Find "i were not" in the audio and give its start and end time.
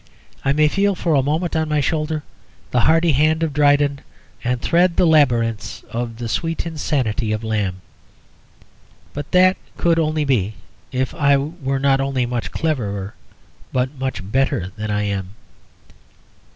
11.13-12.01